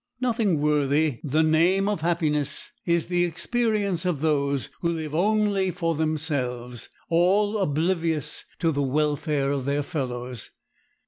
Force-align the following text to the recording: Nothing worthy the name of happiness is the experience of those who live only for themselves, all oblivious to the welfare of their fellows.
Nothing 0.19 0.59
worthy 0.59 1.19
the 1.23 1.43
name 1.43 1.87
of 1.87 2.01
happiness 2.01 2.71
is 2.87 3.05
the 3.05 3.23
experience 3.23 4.03
of 4.03 4.21
those 4.21 4.69
who 4.79 4.89
live 4.89 5.13
only 5.13 5.69
for 5.69 5.93
themselves, 5.93 6.89
all 7.07 7.55
oblivious 7.59 8.45
to 8.57 8.71
the 8.71 8.81
welfare 8.81 9.51
of 9.51 9.65
their 9.65 9.83
fellows. 9.83 10.49